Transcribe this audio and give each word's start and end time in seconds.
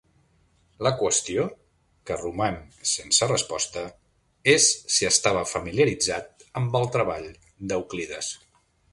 La 0.85 0.91
qüestió, 0.99 1.43
que 2.09 2.15
roman 2.21 2.55
sense 2.91 3.27
resposta 3.31 3.83
és 4.53 4.69
si 4.95 5.07
estava 5.09 5.43
familiaritzat 5.51 6.47
amb 6.63 6.79
el 6.81 6.89
treball 6.97 7.29
d'Euclides. 7.73 8.31